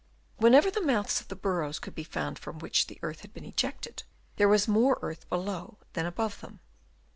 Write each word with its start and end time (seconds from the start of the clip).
Whenever 0.37 0.71
the 0.71 0.81
mouths 0.81 1.21
of 1.21 1.27
the 1.27 1.35
burrows 1.35 1.77
could 1.77 1.93
be 1.93 2.03
found 2.03 2.39
from 2.39 2.57
which 2.57 2.87
the 2.87 2.97
earth 3.03 3.19
had 3.19 3.35
been 3.35 3.45
ejected, 3.45 4.01
there 4.37 4.49
was 4.49 4.67
more 4.67 4.97
earth 5.03 5.29
below 5.29 5.77
than 5.93 6.07
above 6.07 6.39
them. 6.41 6.59